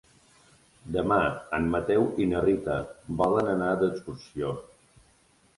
[0.95, 1.19] Demà
[1.57, 2.79] en Mateu i na Rita
[3.21, 4.59] volen anar d'excursió.